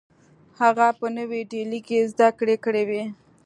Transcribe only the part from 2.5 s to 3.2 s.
کړې وې